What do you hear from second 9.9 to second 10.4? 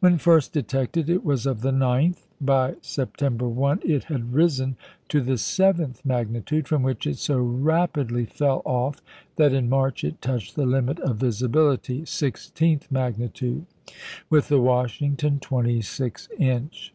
it